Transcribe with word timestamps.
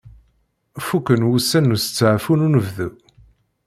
Fukken 0.85 1.27
wussan 1.27 1.65
n 1.69 1.73
usteɛfu 1.75 2.33
n 2.37 2.45
unebdu. 2.45 2.89